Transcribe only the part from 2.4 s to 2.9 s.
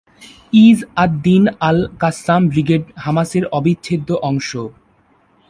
brigade